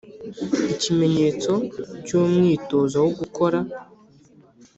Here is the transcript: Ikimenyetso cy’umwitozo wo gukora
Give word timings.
Ikimenyetso 0.73 1.53
cy’umwitozo 2.05 2.95
wo 3.03 3.11
gukora 3.19 3.59